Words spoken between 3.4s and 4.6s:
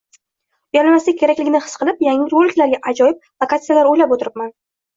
lokatsiyalar oʻylab oʻtiribman.